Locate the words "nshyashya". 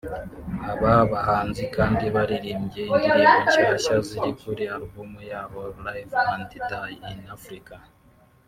3.43-3.95